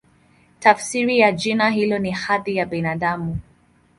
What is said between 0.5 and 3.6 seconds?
Tafsiri ya jina hilo ni "Hadhi ya Binadamu".